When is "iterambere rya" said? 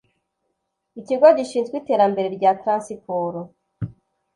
1.81-2.51